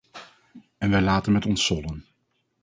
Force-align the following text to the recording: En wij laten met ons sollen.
En 0.77 0.89
wij 0.89 1.01
laten 1.01 1.31
met 1.31 1.45
ons 1.45 1.65
sollen. 1.65 2.05